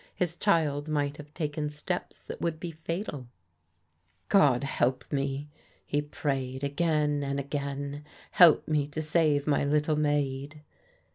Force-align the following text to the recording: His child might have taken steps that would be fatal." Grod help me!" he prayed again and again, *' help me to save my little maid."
His 0.15 0.35
child 0.35 0.87
might 0.87 1.17
have 1.17 1.31
taken 1.35 1.69
steps 1.69 2.25
that 2.25 2.41
would 2.41 2.59
be 2.59 2.71
fatal." 2.71 3.27
Grod 4.31 4.63
help 4.63 5.05
me!" 5.13 5.47
he 5.85 6.01
prayed 6.01 6.63
again 6.63 7.21
and 7.23 7.39
again, 7.39 8.03
*' 8.19 8.31
help 8.41 8.67
me 8.67 8.87
to 8.87 9.01
save 9.03 9.45
my 9.45 9.63
little 9.63 9.97
maid." 9.97 10.63